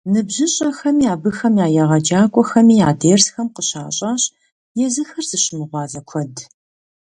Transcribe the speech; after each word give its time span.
НыбжьыщӀэхэми 0.11 1.05
абыхэм 1.13 1.55
я 1.65 1.67
егъэджакӀуэхэми 1.81 2.75
а 2.89 2.91
дерсхэм 2.99 3.47
къыщащӀащ 3.55 4.23
езыхэр 4.85 5.23
зыщымыгъуазэ 5.29 6.01
куэд. 6.09 6.35